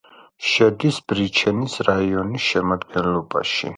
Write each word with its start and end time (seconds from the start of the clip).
შედის 0.51 0.97
ბრიჩენის 1.13 1.77
რაიონის 1.91 2.49
შემადგენლობაში. 2.55 3.63